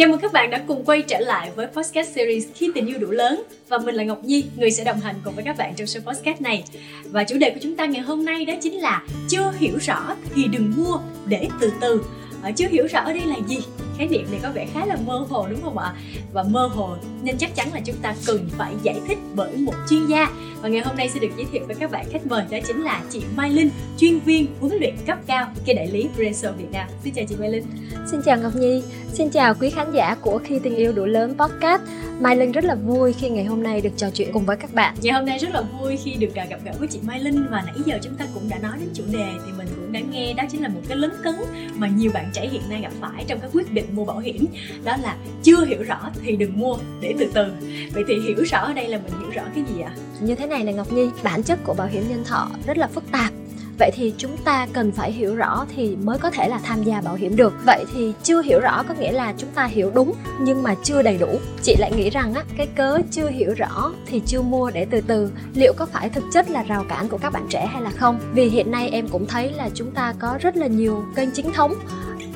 Chào 0.00 0.08
mừng 0.08 0.20
các 0.20 0.32
bạn 0.32 0.50
đã 0.50 0.62
cùng 0.66 0.84
quay 0.84 1.02
trở 1.02 1.18
lại 1.18 1.50
với 1.56 1.66
podcast 1.66 2.14
series 2.14 2.46
Khi 2.54 2.70
tình 2.74 2.86
yêu 2.86 2.98
đủ 2.98 3.10
lớn 3.10 3.42
và 3.68 3.78
mình 3.78 3.94
là 3.94 4.04
Ngọc 4.04 4.24
Nhi, 4.24 4.44
người 4.56 4.70
sẽ 4.70 4.84
đồng 4.84 5.00
hành 5.00 5.14
cùng 5.24 5.34
với 5.34 5.44
các 5.44 5.56
bạn 5.56 5.74
trong 5.76 5.86
show 5.86 6.00
podcast 6.00 6.40
này. 6.40 6.64
Và 7.04 7.24
chủ 7.24 7.38
đề 7.38 7.50
của 7.50 7.58
chúng 7.62 7.76
ta 7.76 7.86
ngày 7.86 8.02
hôm 8.02 8.24
nay 8.24 8.44
đó 8.44 8.54
chính 8.62 8.80
là 8.80 9.02
chưa 9.28 9.52
hiểu 9.58 9.78
rõ 9.80 10.16
thì 10.34 10.44
đừng 10.52 10.72
mua 10.76 10.98
để 11.26 11.48
từ 11.60 11.72
từ. 11.80 12.02
Ở 12.42 12.50
chưa 12.56 12.68
hiểu 12.68 12.86
rõ 12.86 13.00
ở 13.00 13.12
đây 13.12 13.22
là 13.26 13.36
gì? 13.48 13.58
Khái 14.00 14.08
niệm 14.08 14.26
này 14.30 14.40
có 14.42 14.50
vẻ 14.50 14.66
khá 14.74 14.86
là 14.86 14.96
mơ 15.06 15.26
hồ 15.28 15.46
đúng 15.50 15.62
không 15.62 15.78
ạ? 15.78 15.94
Và 16.32 16.42
mơ 16.42 16.66
hồ 16.66 16.96
nên 17.22 17.38
chắc 17.38 17.54
chắn 17.54 17.68
là 17.74 17.80
chúng 17.84 17.96
ta 18.02 18.14
cần 18.26 18.48
phải 18.58 18.74
giải 18.82 19.00
thích 19.08 19.18
bởi 19.34 19.56
một 19.56 19.74
chuyên 19.90 20.06
gia. 20.06 20.30
Và 20.62 20.68
ngày 20.68 20.80
hôm 20.80 20.96
nay 20.96 21.08
sẽ 21.08 21.20
được 21.20 21.28
giới 21.36 21.46
thiệu 21.52 21.62
với 21.66 21.76
các 21.76 21.90
bạn 21.90 22.06
khách 22.12 22.26
mời 22.26 22.44
đó 22.50 22.58
chính 22.66 22.82
là 22.82 23.02
chị 23.10 23.22
Mai 23.36 23.50
Linh 23.50 23.70
chuyên 23.98 24.18
viên 24.20 24.46
huấn 24.60 24.76
luyện 24.80 24.94
cấp 25.06 25.18
cao 25.26 25.52
cái 25.64 25.74
đại 25.74 25.86
lý 25.86 26.08
Brenso 26.16 26.52
Việt 26.52 26.72
Nam. 26.72 26.88
Xin 27.04 27.14
chào 27.14 27.24
chị 27.28 27.36
Mai 27.38 27.50
Linh. 27.50 27.64
Xin 28.10 28.20
chào 28.24 28.36
Ngọc 28.36 28.56
Nhi. 28.56 28.82
Xin 29.12 29.30
chào 29.30 29.54
quý 29.54 29.70
khán 29.70 29.92
giả 29.92 30.16
của 30.20 30.40
khi 30.44 30.58
tình 30.58 30.76
yêu 30.76 30.92
đủ 30.92 31.04
lớn 31.04 31.34
podcast. 31.38 31.82
Mai 32.20 32.36
Linh 32.36 32.52
rất 32.52 32.64
là 32.64 32.74
vui 32.74 33.12
khi 33.12 33.28
ngày 33.28 33.44
hôm 33.44 33.62
nay 33.62 33.80
được 33.80 33.92
trò 33.96 34.10
chuyện 34.10 34.32
cùng 34.32 34.46
với 34.46 34.56
các 34.56 34.74
bạn. 34.74 34.94
Ngày 35.02 35.12
hôm 35.12 35.26
nay 35.26 35.38
rất 35.38 35.50
là 35.52 35.62
vui 35.62 35.96
khi 35.96 36.14
được 36.14 36.34
gặp 36.34 36.58
gỡ 36.64 36.72
với 36.78 36.88
chị 36.88 36.98
Mai 37.02 37.20
Linh. 37.20 37.46
Và 37.50 37.62
nãy 37.66 37.76
giờ 37.86 37.98
chúng 38.02 38.14
ta 38.14 38.26
cũng 38.34 38.48
đã 38.48 38.58
nói 38.58 38.72
đến 38.80 38.88
chủ 38.94 39.04
đề 39.12 39.26
thì 39.46 39.52
mình 39.58 39.68
cũng 39.76 39.89
đã 39.92 40.00
nghe 40.00 40.34
đó 40.34 40.44
chính 40.50 40.62
là 40.62 40.68
một 40.68 40.80
cái 40.88 40.96
lấn 40.96 41.10
cấn 41.24 41.34
mà 41.76 41.88
nhiều 41.88 42.10
bạn 42.14 42.30
trẻ 42.32 42.48
hiện 42.48 42.62
nay 42.68 42.80
gặp 42.82 42.92
phải 43.00 43.24
trong 43.28 43.40
các 43.40 43.50
quyết 43.52 43.72
định 43.72 43.84
mua 43.92 44.04
bảo 44.04 44.18
hiểm 44.18 44.46
đó 44.84 44.96
là 45.02 45.16
chưa 45.42 45.64
hiểu 45.64 45.82
rõ 45.82 46.10
thì 46.22 46.36
đừng 46.36 46.58
mua 46.58 46.76
để 47.00 47.14
từ 47.18 47.30
từ. 47.34 47.46
Vậy 47.92 48.04
thì 48.08 48.14
hiểu 48.20 48.44
rõ 48.44 48.58
ở 48.58 48.72
đây 48.72 48.88
là 48.88 48.98
mình 48.98 49.20
hiểu 49.20 49.30
rõ 49.30 49.42
cái 49.54 49.64
gì 49.74 49.80
ạ? 49.80 49.94
Như 50.20 50.34
thế 50.34 50.46
này 50.46 50.64
là 50.64 50.72
Ngọc 50.72 50.92
Nhi, 50.92 51.08
bản 51.22 51.42
chất 51.42 51.58
của 51.64 51.74
bảo 51.74 51.86
hiểm 51.86 52.02
nhân 52.08 52.24
thọ 52.24 52.48
rất 52.66 52.78
là 52.78 52.86
phức 52.86 53.04
tạp 53.12 53.32
vậy 53.80 53.90
thì 53.94 54.12
chúng 54.18 54.36
ta 54.44 54.66
cần 54.72 54.92
phải 54.92 55.12
hiểu 55.12 55.34
rõ 55.34 55.66
thì 55.76 55.96
mới 55.96 56.18
có 56.18 56.30
thể 56.30 56.48
là 56.48 56.60
tham 56.62 56.82
gia 56.82 57.00
bảo 57.00 57.14
hiểm 57.14 57.36
được. 57.36 57.52
Vậy 57.66 57.84
thì 57.94 58.12
chưa 58.22 58.42
hiểu 58.42 58.60
rõ 58.60 58.82
có 58.88 58.94
nghĩa 58.94 59.12
là 59.12 59.34
chúng 59.38 59.50
ta 59.50 59.64
hiểu 59.64 59.90
đúng 59.94 60.12
nhưng 60.40 60.62
mà 60.62 60.74
chưa 60.82 61.02
đầy 61.02 61.18
đủ. 61.18 61.28
Chị 61.62 61.76
lại 61.78 61.92
nghĩ 61.96 62.10
rằng 62.10 62.34
á, 62.34 62.44
cái 62.56 62.66
cớ 62.66 62.98
chưa 63.10 63.28
hiểu 63.28 63.54
rõ 63.54 63.92
thì 64.06 64.22
chưa 64.26 64.42
mua 64.42 64.70
để 64.70 64.86
từ 64.90 65.00
từ. 65.00 65.30
Liệu 65.54 65.72
có 65.76 65.86
phải 65.86 66.08
thực 66.08 66.24
chất 66.32 66.50
là 66.50 66.62
rào 66.62 66.84
cản 66.88 67.08
của 67.08 67.18
các 67.18 67.32
bạn 67.32 67.46
trẻ 67.50 67.66
hay 67.66 67.82
là 67.82 67.90
không? 67.90 68.18
Vì 68.32 68.48
hiện 68.48 68.70
nay 68.70 68.88
em 68.92 69.08
cũng 69.08 69.26
thấy 69.26 69.52
là 69.52 69.68
chúng 69.74 69.90
ta 69.90 70.14
có 70.18 70.38
rất 70.40 70.56
là 70.56 70.66
nhiều 70.66 71.04
kênh 71.16 71.30
chính 71.30 71.52
thống 71.52 71.74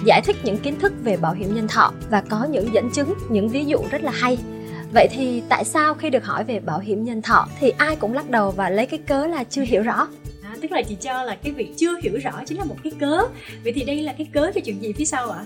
giải 0.04 0.20
thích 0.24 0.36
những 0.42 0.56
kiến 0.56 0.80
thức 0.80 0.92
về 1.02 1.16
bảo 1.16 1.32
hiểm 1.32 1.54
nhân 1.54 1.69
thọ 1.69 1.92
và 2.10 2.22
có 2.30 2.44
những 2.50 2.74
dẫn 2.74 2.91
chứng, 2.91 3.14
những 3.28 3.48
ví 3.48 3.64
dụ 3.64 3.78
rất 3.91 4.02
là 4.02 4.10
hay. 4.10 4.38
Vậy 4.94 5.08
thì 5.12 5.42
tại 5.48 5.64
sao 5.64 5.94
khi 5.94 6.10
được 6.10 6.24
hỏi 6.24 6.44
về 6.44 6.60
bảo 6.60 6.78
hiểm 6.78 7.04
nhân 7.04 7.22
thọ 7.22 7.48
thì 7.60 7.70
ai 7.70 7.97
cũng 7.97 8.12
lắc 8.12 8.30
đầu 8.30 8.50
và 8.50 8.70
lấy 8.70 8.86
cái 8.86 9.00
cớ 9.06 9.26
là 9.26 9.44
chưa 9.44 9.62
hiểu 9.62 9.82
rõ? 9.82 10.08
Tức 10.64 10.72
là 10.72 10.82
chị 10.82 10.96
cho 11.00 11.22
là 11.22 11.34
cái 11.34 11.52
việc 11.52 11.76
chưa 11.76 12.00
hiểu 12.02 12.18
rõ 12.22 12.32
chính 12.46 12.58
là 12.58 12.64
một 12.64 12.76
cái 12.84 12.92
cớ 13.00 13.22
vậy 13.64 13.72
thì 13.72 13.84
đây 13.84 14.02
là 14.02 14.12
cái 14.12 14.26
cớ 14.32 14.50
cho 14.54 14.60
chuyện 14.64 14.82
gì 14.82 14.92
phía 14.92 15.04
sau 15.04 15.30
ạ 15.30 15.38
à? 15.38 15.44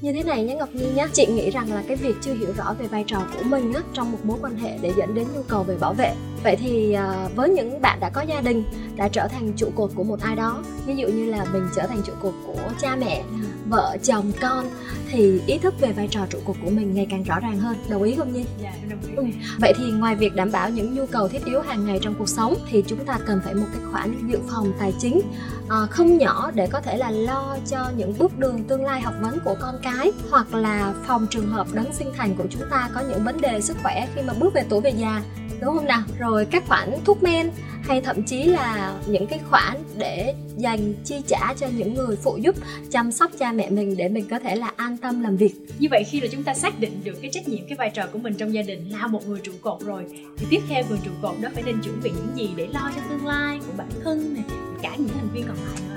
như 0.00 0.12
thế 0.12 0.22
này 0.22 0.44
nhé 0.44 0.54
Ngọc 0.54 0.68
Nhi 0.72 0.86
nhé 0.94 1.06
chị 1.12 1.26
nghĩ 1.26 1.50
rằng 1.50 1.72
là 1.72 1.82
cái 1.88 1.96
việc 1.96 2.14
chưa 2.22 2.34
hiểu 2.34 2.52
rõ 2.56 2.74
về 2.78 2.86
vai 2.86 3.04
trò 3.06 3.26
của 3.34 3.42
mình 3.42 3.72
á, 3.72 3.80
trong 3.92 4.12
một 4.12 4.18
mối 4.24 4.38
quan 4.42 4.56
hệ 4.56 4.78
để 4.82 4.92
dẫn 4.96 5.14
đến 5.14 5.26
nhu 5.34 5.42
cầu 5.42 5.62
về 5.62 5.76
bảo 5.80 5.94
vệ 5.94 6.14
vậy 6.42 6.56
thì 6.56 6.96
uh, 6.96 7.36
với 7.36 7.48
những 7.48 7.82
bạn 7.82 8.00
đã 8.00 8.10
có 8.10 8.22
gia 8.22 8.40
đình 8.40 8.64
đã 8.96 9.08
trở 9.08 9.28
thành 9.28 9.52
trụ 9.56 9.70
cột 9.74 9.90
của 9.94 10.04
một 10.04 10.20
ai 10.20 10.36
đó 10.36 10.62
ví 10.86 10.96
dụ 10.96 11.08
như 11.08 11.30
là 11.30 11.44
mình 11.52 11.68
trở 11.76 11.86
thành 11.86 12.02
trụ 12.06 12.12
cột 12.22 12.34
của 12.46 12.70
cha 12.80 12.96
mẹ 12.96 13.22
vợ 13.70 13.96
chồng 14.02 14.32
con 14.40 14.66
thì 15.10 15.40
ý 15.46 15.58
thức 15.58 15.74
về 15.80 15.92
vai 15.92 16.08
trò 16.10 16.20
trụ 16.30 16.38
cột 16.44 16.56
của 16.64 16.70
mình 16.70 16.94
ngày 16.94 17.06
càng 17.10 17.22
rõ 17.22 17.40
ràng 17.40 17.58
hơn. 17.58 17.76
Đồng 17.88 18.02
ý 18.02 18.14
không 18.14 18.32
nhi? 18.32 18.44
Dạ 18.62 18.72
đồng 18.90 19.00
ý. 19.02 19.14
Ừ. 19.16 19.24
vậy 19.58 19.72
thì 19.76 19.84
ngoài 19.90 20.14
việc 20.14 20.34
đảm 20.34 20.52
bảo 20.52 20.70
những 20.70 20.94
nhu 20.94 21.06
cầu 21.06 21.28
thiết 21.28 21.44
yếu 21.44 21.60
hàng 21.60 21.86
ngày 21.86 21.98
trong 22.02 22.14
cuộc 22.18 22.28
sống 22.28 22.54
thì 22.70 22.84
chúng 22.86 23.04
ta 23.04 23.18
cần 23.26 23.40
phải 23.44 23.54
một 23.54 23.66
cái 23.72 23.82
khoản 23.92 24.28
dự 24.28 24.38
phòng 24.50 24.72
tài 24.78 24.92
chính 24.98 25.20
uh, 25.64 25.90
không 25.90 26.18
nhỏ 26.18 26.50
để 26.54 26.66
có 26.66 26.80
thể 26.80 26.96
là 26.96 27.10
lo 27.10 27.56
cho 27.66 27.90
những 27.96 28.14
bước 28.18 28.38
đường 28.38 28.64
tương 28.64 28.84
lai 28.84 29.00
học 29.00 29.14
vấn 29.20 29.38
của 29.44 29.56
con 29.60 29.74
cái 29.82 30.12
hoặc 30.30 30.54
là 30.54 30.94
phòng 31.06 31.26
trường 31.30 31.48
hợp 31.48 31.66
đấng 31.72 31.92
sinh 31.92 32.12
thành 32.16 32.36
của 32.36 32.44
chúng 32.50 32.62
ta 32.70 32.90
có 32.94 33.00
những 33.08 33.24
vấn 33.24 33.40
đề 33.40 33.60
sức 33.60 33.76
khỏe 33.82 34.08
khi 34.14 34.22
mà 34.22 34.34
bước 34.40 34.54
về 34.54 34.64
tuổi 34.68 34.80
về 34.80 34.90
già 34.90 35.22
đúng 35.60 35.74
không 35.74 35.86
nào? 35.86 36.02
Rồi 36.18 36.46
các 36.50 36.64
khoản 36.66 36.90
thuốc 37.04 37.22
men 37.22 37.50
hay 37.82 38.00
thậm 38.00 38.22
chí 38.22 38.44
là 38.44 38.94
những 39.06 39.26
cái 39.26 39.40
khoản 39.50 39.76
để 39.98 40.34
dành 40.56 40.94
chi 41.04 41.22
trả 41.26 41.54
cho 41.54 41.66
những 41.76 41.94
người 41.94 42.16
phụ 42.16 42.36
giúp 42.36 42.56
chăm 42.90 43.12
sóc 43.12 43.30
cha 43.38 43.52
mẹ 43.52 43.70
mình 43.70 43.96
để 43.96 44.08
mình 44.08 44.28
có 44.30 44.38
thể 44.38 44.56
là 44.56 44.72
an 44.76 44.96
tâm 44.96 45.20
làm 45.20 45.36
việc. 45.36 45.54
Như 45.78 45.88
vậy 45.90 46.04
khi 46.10 46.20
là 46.20 46.28
chúng 46.32 46.42
ta 46.42 46.54
xác 46.54 46.80
định 46.80 47.00
được 47.04 47.18
cái 47.22 47.30
trách 47.30 47.48
nhiệm 47.48 47.66
cái 47.68 47.76
vai 47.78 47.90
trò 47.90 48.06
của 48.12 48.18
mình 48.18 48.34
trong 48.34 48.54
gia 48.54 48.62
đình 48.62 48.90
là 48.90 49.06
một 49.06 49.28
người 49.28 49.40
trụ 49.42 49.52
cột 49.60 49.80
rồi 49.80 50.04
thì 50.36 50.46
tiếp 50.50 50.60
theo 50.68 50.84
người 50.88 50.98
trụ 51.04 51.10
cột 51.22 51.34
đó 51.40 51.48
phải 51.54 51.62
nên 51.62 51.82
chuẩn 51.82 52.00
bị 52.02 52.10
những 52.10 52.36
gì 52.36 52.50
để 52.56 52.68
lo 52.72 52.90
cho 52.96 53.02
tương 53.10 53.26
lai 53.26 53.58
của 53.66 53.72
bản 53.76 53.88
thân 54.04 54.34
này 54.34 54.44
cả 54.82 54.96
những 54.98 55.08
thành 55.08 55.28
viên 55.34 55.44
còn 55.48 55.56
lại 55.56 55.80
nữa 55.88 55.96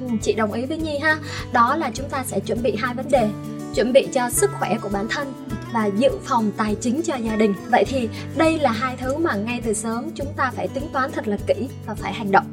ừ, 0.00 0.06
chị 0.22 0.32
đồng 0.32 0.52
ý 0.52 0.64
với 0.64 0.78
nhi 0.78 0.98
ha. 0.98 1.18
Đó 1.52 1.76
là 1.76 1.90
chúng 1.94 2.08
ta 2.08 2.24
sẽ 2.24 2.40
chuẩn 2.40 2.62
bị 2.62 2.76
hai 2.78 2.94
vấn 2.94 3.06
đề 3.10 3.28
chuẩn 3.76 3.92
bị 3.92 4.08
cho 4.12 4.30
sức 4.30 4.50
khỏe 4.58 4.78
của 4.82 4.88
bản 4.92 5.06
thân 5.10 5.32
và 5.72 5.86
dự 5.86 6.08
phòng 6.24 6.50
tài 6.56 6.74
chính 6.74 7.02
cho 7.02 7.16
gia 7.16 7.36
đình. 7.36 7.54
Vậy 7.70 7.84
thì 7.88 8.08
đây 8.36 8.58
là 8.58 8.72
hai 8.72 8.96
thứ 8.96 9.16
mà 9.16 9.34
ngay 9.34 9.60
từ 9.64 9.72
sớm 9.72 10.10
chúng 10.14 10.32
ta 10.36 10.50
phải 10.54 10.68
tính 10.68 10.84
toán 10.92 11.12
thật 11.12 11.28
là 11.28 11.36
kỹ 11.46 11.68
và 11.86 11.94
phải 11.94 12.12
hành 12.12 12.30
động 12.30 12.46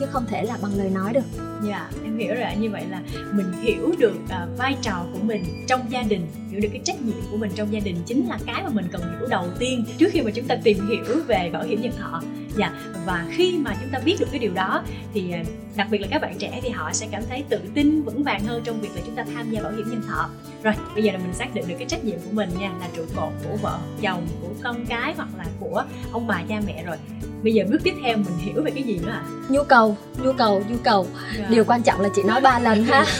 chứ 0.00 0.06
không 0.10 0.24
thể 0.28 0.42
là 0.42 0.58
bằng 0.62 0.78
lời 0.78 0.90
nói 0.90 1.12
được. 1.12 1.20
Dạ 1.62 1.78
yeah, 1.78 2.04
em 2.04 2.18
hiểu 2.18 2.34
rồi 2.34 2.56
như 2.60 2.70
vậy 2.70 2.84
là 2.90 3.00
mình 3.32 3.52
hiểu 3.62 3.94
được 3.98 4.14
uh, 4.24 4.58
vai 4.58 4.76
trò 4.82 5.04
của 5.12 5.18
mình 5.22 5.64
trong 5.68 5.80
gia 5.90 6.02
đình 6.02 6.26
hiểu 6.50 6.60
được 6.60 6.68
cái 6.72 6.80
trách 6.84 7.02
nhiệm 7.02 7.16
của 7.30 7.36
mình 7.36 7.50
trong 7.54 7.72
gia 7.72 7.80
đình 7.80 7.96
chính 8.06 8.28
là 8.28 8.38
cái 8.46 8.62
mà 8.62 8.70
mình 8.70 8.86
cần 8.92 9.00
hiểu 9.00 9.28
đầu 9.28 9.44
tiên 9.58 9.84
trước 9.98 10.08
khi 10.12 10.20
mà 10.20 10.30
chúng 10.34 10.44
ta 10.44 10.56
tìm 10.64 10.88
hiểu 10.88 11.16
về 11.26 11.50
bảo 11.52 11.62
hiểm 11.62 11.82
nhân 11.82 11.92
thọ 11.98 12.22
dạ. 12.56 12.72
Và 13.06 13.26
khi 13.30 13.58
mà 13.58 13.76
chúng 13.80 13.90
ta 13.92 13.98
biết 14.04 14.16
được 14.20 14.26
cái 14.30 14.38
điều 14.38 14.52
đó 14.54 14.82
thì 15.14 15.34
uh, 15.40 15.46
đặc 15.76 15.86
biệt 15.90 15.98
là 15.98 16.08
các 16.10 16.22
bạn 16.22 16.38
trẻ 16.38 16.60
thì 16.62 16.68
họ 16.68 16.92
sẽ 16.92 17.06
cảm 17.10 17.22
thấy 17.28 17.44
tự 17.48 17.60
tin 17.74 18.02
vững 18.02 18.22
vàng 18.22 18.44
hơn 18.44 18.62
trong 18.64 18.80
việc 18.80 18.90
là 18.94 19.00
chúng 19.06 19.14
ta 19.14 19.24
tham 19.34 19.50
gia 19.50 19.62
bảo 19.62 19.72
hiểm 19.72 19.90
nhân 19.90 20.02
thọ. 20.08 20.28
Rồi 20.62 20.74
bây 20.94 21.04
giờ 21.04 21.12
là 21.12 21.18
mình 21.18 21.34
xác 21.34 21.54
định 21.54 21.64
được 21.68 21.74
cái 21.78 21.88
trách 21.88 22.04
nhiệm 22.04 22.18
của 22.18 22.32
mình 22.32 22.50
nha 22.60 22.72
là 22.80 22.88
trụ 22.96 23.02
cột 23.16 23.32
của 23.44 23.56
vợ 23.62 23.78
chồng 24.02 24.26
của 24.40 24.48
con 24.62 24.86
cái 24.86 25.14
hoặc 25.16 25.28
là 25.38 25.44
của 25.60 25.84
ông 26.12 26.26
bà 26.26 26.42
cha 26.48 26.60
mẹ 26.66 26.84
rồi. 26.84 26.96
Bây 27.42 27.54
giờ 27.54 27.64
bước 27.70 27.78
tiếp 27.84 27.94
theo 28.02 28.16
mình 28.16 28.38
hiểu 28.38 28.62
về 28.62 28.70
cái 28.70 28.82
gì 28.82 28.98
nữa 28.98 29.10
à 29.10 29.24
nhu 29.48 29.62
cầu 29.62 29.96
nhu 30.22 30.32
cầu 30.32 30.62
nhu 30.68 30.76
cầu. 30.84 31.02
Yeah. 31.02 31.38
Dạ. 31.38 31.46
điều 31.48 31.64
quan 31.64 31.82
trọng 31.82 32.00
là 32.00 32.08
chị 32.16 32.22
nói 32.22 32.40
ba 32.40 32.58
lần 32.58 32.84
ha. 32.84 33.04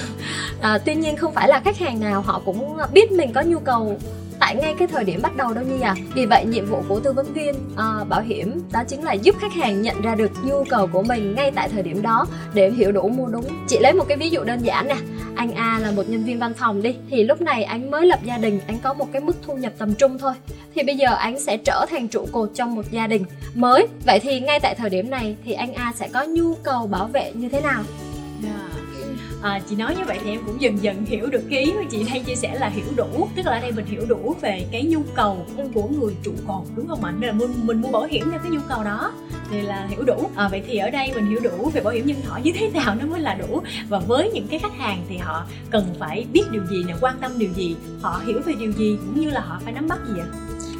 À, 0.60 0.78
tuy 0.78 0.94
nhiên 0.94 1.16
không 1.16 1.34
phải 1.34 1.48
là 1.48 1.60
khách 1.64 1.78
hàng 1.78 2.00
nào 2.00 2.20
họ 2.20 2.42
cũng 2.44 2.76
biết 2.92 3.12
mình 3.12 3.32
có 3.32 3.42
nhu 3.42 3.58
cầu 3.58 3.98
tại 4.41 4.56
ngay 4.56 4.74
cái 4.78 4.88
thời 4.88 5.04
điểm 5.04 5.22
bắt 5.22 5.36
đầu 5.36 5.54
đâu 5.54 5.64
như 5.64 5.80
à. 5.80 5.94
Vì 6.14 6.26
vậy 6.26 6.44
nhiệm 6.44 6.66
vụ 6.66 6.82
của 6.88 7.00
tư 7.00 7.12
vấn 7.12 7.32
viên 7.32 7.54
à, 7.76 8.04
bảo 8.08 8.20
hiểm 8.20 8.62
đó 8.72 8.82
chính 8.88 9.02
là 9.02 9.12
giúp 9.12 9.36
khách 9.41 9.52
hàng 9.52 9.82
nhận 9.82 10.00
ra 10.02 10.14
được 10.14 10.30
nhu 10.44 10.64
cầu 10.64 10.86
của 10.86 11.02
mình 11.02 11.34
ngay 11.34 11.52
tại 11.54 11.69
thời 11.69 11.82
điểm 11.82 12.02
đó 12.02 12.26
để 12.54 12.70
hiểu 12.70 12.92
đủ 12.92 13.08
mua 13.08 13.26
đúng. 13.26 13.44
Chị 13.69 13.78
lấy 13.78 13.92
một 13.92 14.04
cái 14.08 14.16
ví 14.16 14.30
dụ 14.30 14.44
đơn 14.44 14.58
giản 14.62 14.88
nè. 14.88 14.96
Anh 15.36 15.54
A 15.54 15.78
là 15.82 15.91
một 15.91 16.08
nhân 16.08 16.25
viên 16.25 16.38
văn 16.38 16.52
phòng 16.54 16.82
đi. 16.82 16.96
Thì 17.10 17.25
lúc 17.25 17.41
này 17.41 17.64
anh 17.64 17.91
mới 17.91 18.06
lập 18.06 18.19
gia 18.25 18.38
đình 18.38 18.60
anh 18.66 18.78
có 18.78 18.94
một 18.94 19.06
cái 19.12 19.22
mức 19.22 19.36
thu 19.46 19.56
nhập 19.56 19.72
tầm 19.78 19.94
trung 19.94 20.19
thôi. 20.19 20.32
Thì 20.75 20.82
bây 20.82 20.96
giờ 20.96 21.14
anh 21.14 21.41
sẽ 21.41 21.56
trở 21.56 21.86
thành 21.91 22.08
trụ 22.08 22.26
cột 22.32 22.50
trong 22.54 22.75
một 22.75 22.91
gia 22.91 23.06
đình 23.06 23.25
mới. 23.54 23.86
Vậy 24.06 24.20
thì 24.20 24.41
ngay 24.41 24.60
tại 24.60 24.75
thời 24.75 24.91
điểm 24.91 25.10
này 25.10 25.36
thì 25.44 25.52
anh 25.52 25.75
A 25.75 25.92
sẽ 25.96 26.08
có 26.08 26.25
nhu 26.25 26.54
cầu 26.54 26.86
bảo 26.86 27.06
vệ 27.06 27.32
như 27.34 27.48
thế 27.48 27.60
nào? 27.60 27.82
Dạ 28.42 28.75
à, 29.42 29.60
chị 29.69 29.76
nói 29.76 29.97
như 29.97 30.04
vậy 30.06 30.19
thì 30.24 30.30
em 30.30 30.41
cũng 30.47 30.60
dần 30.60 30.82
dần 30.82 31.04
hiểu 31.04 31.26
được 31.26 31.42
cái 31.50 31.64
ý 31.64 31.72
mà 31.72 31.82
chị 31.91 32.04
đang 32.08 32.24
chia 32.24 32.34
sẻ 32.34 32.58
là 32.60 32.69
hiểu 32.69 32.84
đủ. 32.97 33.28
Tức 33.36 33.47
là 33.47 33.52
ở 33.52 33.60
đây 33.60 33.72
mình 33.72 33.86
hiểu 33.86 34.02
đủ 34.08 34.34
về 34.41 34.66
cái 34.72 34.82
nhu 34.84 35.02
cầu 35.14 35.47
của 35.74 35.88
người 35.88 36.14
trụ 36.22 36.32
cột 36.47 36.64
đúng 36.76 36.88
không 36.88 37.04
ạ? 37.04 37.12
Nên 37.19 37.28
là 37.28 37.32
mình, 37.32 37.54
mình 37.62 37.80
mua 37.80 37.91
bảo 37.91 38.04
hiểm 38.04 38.30
theo 38.30 38.41
cái 38.42 38.50
nhu 38.50 38.60
cầu 38.69 38.84
đó 38.84 39.12
thì 39.50 39.60
là 39.60 39.86
hiểu 39.86 40.02
đủ. 40.02 40.30
À, 40.36 40.48
vậy 40.48 40.62
thì 40.66 40.78
ở 40.78 40.91
đây 40.91 41.12
mình 41.14 41.26
hiểu 41.26 41.41
đủ 41.42 41.70
về 41.75 41.80
bảo 41.80 41.94
hiểm 41.94 42.06
nhân 42.06 42.16
thọ 42.28 42.38
như 42.42 42.52
thế 42.54 42.70
nào 42.75 42.94
nó 42.94 43.06
mới 43.06 43.20
là 43.20 43.34
đủ. 43.34 43.62
Và 43.88 43.98
với 43.98 44.30
những 44.30 44.46
cái 44.48 44.58
khách 44.58 44.78
hàng 44.78 45.04
thì 45.08 45.16
họ 45.16 45.46
cần 45.70 45.94
phải 45.98 46.26
biết 46.32 46.42
điều 46.50 46.62
gì 46.66 46.84
nè 46.86 46.94
quan 47.00 47.19
tâm 47.20 47.32
điều 47.38 47.50
gì 47.52 47.76
họ 48.00 48.20
hiểu 48.26 48.41
về 48.46 48.52
điều 48.58 48.72
gì 48.72 48.96
cũng 49.00 49.20
như 49.20 49.30
là 49.30 49.41
họ 49.41 49.60
phải 49.64 49.72
nắm 49.72 49.88
bắt 49.88 49.98
gì 50.08 50.20
ạ? 50.20 50.26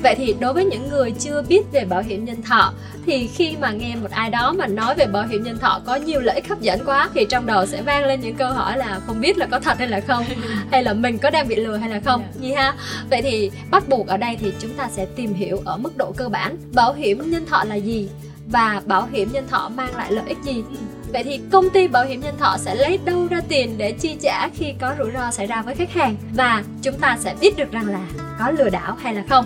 Vậy 0.03 0.15
thì 0.15 0.35
đối 0.41 0.53
với 0.53 0.65
những 0.65 0.89
người 0.89 1.11
chưa 1.11 1.43
biết 1.43 1.63
về 1.73 1.85
bảo 1.85 2.03
hiểm 2.03 2.25
nhân 2.25 2.43
thọ 2.43 2.73
thì 3.07 3.27
khi 3.27 3.57
mà 3.61 3.71
nghe 3.71 3.97
một 3.97 4.11
ai 4.11 4.31
đó 4.31 4.55
mà 4.59 4.67
nói 4.67 4.95
về 4.95 5.07
bảo 5.07 5.27
hiểm 5.27 5.43
nhân 5.43 5.59
thọ 5.59 5.81
có 5.87 5.95
nhiều 5.97 6.21
lợi 6.21 6.35
ích 6.35 6.49
hấp 6.49 6.61
dẫn 6.61 6.81
quá 6.87 7.09
thì 7.15 7.27
trong 7.31 7.47
đầu 7.47 7.67
sẽ 7.67 7.83
vang 7.83 8.05
lên 8.05 8.21
những 8.21 8.35
câu 8.35 8.53
hỏi 8.53 8.79
là 8.79 9.01
không 9.07 9.21
biết 9.21 9.39
là 9.39 9.47
có 9.47 9.61
thật 9.61 9.79
hay 9.79 9.89
là 9.89 10.01
không 10.01 10.25
hay 10.71 10.83
là 10.83 10.93
mình 10.93 11.19
có 11.19 11.31
đang 11.31 11.49
bị 11.49 11.57
lừa 11.57 11.77
hay 11.77 11.91
là 11.91 12.01
không 12.05 12.21
yeah. 12.21 12.35
Dạ. 12.35 12.41
gì 12.41 12.53
ha. 12.53 12.75
Vậy 13.11 13.23
thì 13.23 13.51
bắt 13.71 13.89
buộc 13.89 14.07
ở 14.07 14.17
đây 14.17 14.37
thì 14.41 14.53
chúng 14.59 14.75
ta 14.75 14.89
sẽ 14.89 15.07
tìm 15.17 15.35
hiểu 15.35 15.63
ở 15.65 15.77
mức 15.77 15.97
độ 15.97 16.13
cơ 16.17 16.29
bản 16.29 16.57
bảo 16.75 16.95
hiểm 16.95 17.31
nhân 17.31 17.47
thọ 17.47 17.65
là 17.65 17.75
gì 17.75 18.09
và 18.47 18.83
bảo 18.87 19.09
hiểm 19.13 19.29
nhân 19.33 19.49
thọ 19.49 19.71
mang 19.75 19.97
lại 19.97 20.13
lợi 20.13 20.25
ích 20.29 20.39
gì 20.45 20.65
ừ. 20.71 20.77
Vậy 21.13 21.25
thì 21.25 21.41
công 21.53 21.71
ty 21.71 21.89
bảo 21.89 22.05
hiểm 22.05 22.21
nhân 22.21 22.35
thọ 22.39 22.57
sẽ 22.59 22.75
lấy 22.75 22.99
đâu 23.05 23.27
ra 23.31 23.41
tiền 23.49 23.75
để 23.79 23.93
chi 23.93 24.17
trả 24.21 24.49
khi 24.49 24.75
có 24.81 24.95
rủi 24.99 25.11
ro 25.11 25.31
xảy 25.31 25.47
ra 25.47 25.63
với 25.63 25.75
khách 25.75 25.93
hàng 25.93 26.17
và 26.35 26.63
chúng 26.83 26.99
ta 26.99 27.17
sẽ 27.21 27.35
biết 27.41 27.57
được 27.57 27.73
rằng 27.73 27.89
là 27.89 28.07
có 28.39 28.51
lừa 28.51 28.69
đảo 28.69 28.97
hay 29.03 29.15
là 29.15 29.25
không 29.29 29.45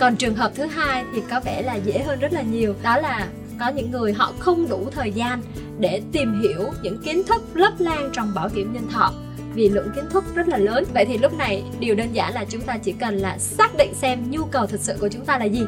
còn 0.00 0.16
trường 0.16 0.34
hợp 0.34 0.52
thứ 0.54 0.66
hai 0.66 1.04
thì 1.14 1.22
có 1.30 1.40
vẻ 1.40 1.62
là 1.62 1.74
dễ 1.74 2.02
hơn 2.06 2.18
rất 2.20 2.32
là 2.32 2.42
nhiều. 2.42 2.74
Đó 2.82 2.96
là 2.96 3.28
có 3.60 3.68
những 3.68 3.90
người 3.90 4.12
họ 4.12 4.32
không 4.38 4.68
đủ 4.68 4.88
thời 4.90 5.12
gian 5.12 5.42
để 5.78 6.02
tìm 6.12 6.42
hiểu 6.42 6.70
những 6.82 7.02
kiến 7.02 7.22
thức 7.24 7.42
lấp 7.54 7.72
lan 7.78 8.10
trong 8.12 8.34
bảo 8.34 8.48
hiểm 8.54 8.72
nhân 8.72 8.88
thọ 8.92 9.12
vì 9.54 9.68
lượng 9.68 9.88
kiến 9.94 10.04
thức 10.10 10.24
rất 10.34 10.48
là 10.48 10.58
lớn. 10.58 10.84
Vậy 10.94 11.04
thì 11.04 11.18
lúc 11.18 11.38
này 11.38 11.62
điều 11.80 11.94
đơn 11.94 12.08
giản 12.12 12.34
là 12.34 12.44
chúng 12.48 12.60
ta 12.60 12.76
chỉ 12.76 12.92
cần 12.92 13.16
là 13.16 13.38
xác 13.38 13.76
định 13.76 13.94
xem 13.94 14.30
nhu 14.30 14.44
cầu 14.44 14.66
thực 14.66 14.80
sự 14.80 14.94
của 15.00 15.08
chúng 15.08 15.24
ta 15.24 15.38
là 15.38 15.44
gì. 15.44 15.62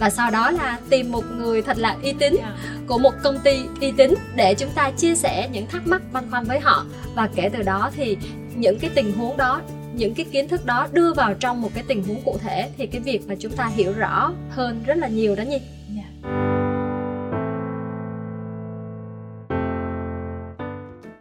Và 0.00 0.10
sau 0.10 0.30
đó 0.30 0.50
là 0.50 0.78
tìm 0.90 1.12
một 1.12 1.24
người 1.38 1.62
thật 1.62 1.78
là 1.78 1.96
uy 2.02 2.12
tín 2.12 2.34
dạ. 2.38 2.56
của 2.86 2.98
một 2.98 3.14
công 3.22 3.38
ty 3.38 3.60
uy 3.80 3.92
tín 3.92 4.14
để 4.34 4.54
chúng 4.54 4.70
ta 4.70 4.90
chia 4.90 5.14
sẻ 5.14 5.48
những 5.52 5.66
thắc 5.66 5.86
mắc 5.86 6.02
băn 6.12 6.30
khoăn 6.30 6.44
với 6.44 6.60
họ. 6.60 6.84
Và 7.14 7.28
kể 7.34 7.50
từ 7.52 7.62
đó 7.62 7.90
thì 7.96 8.16
những 8.56 8.78
cái 8.78 8.90
tình 8.94 9.12
huống 9.12 9.36
đó 9.36 9.60
những 9.94 10.14
cái 10.14 10.26
kiến 10.32 10.48
thức 10.48 10.66
đó 10.66 10.88
đưa 10.92 11.12
vào 11.12 11.34
trong 11.34 11.62
một 11.62 11.68
cái 11.74 11.84
tình 11.88 12.02
huống 12.02 12.20
cụ 12.24 12.36
thể 12.40 12.70
thì 12.76 12.86
cái 12.86 13.00
việc 13.00 13.20
mà 13.28 13.34
chúng 13.38 13.52
ta 13.52 13.70
hiểu 13.74 13.92
rõ 13.92 14.32
hơn 14.50 14.82
rất 14.86 14.98
là 14.98 15.08
nhiều 15.08 15.36
đó 15.36 15.42
nhi. 15.42 15.60
Dạ. 15.96 16.30